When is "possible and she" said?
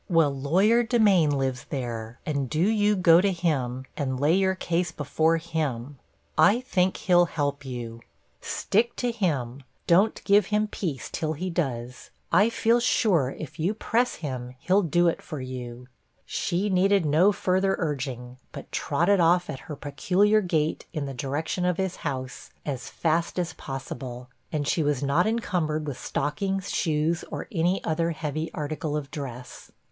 23.53-24.81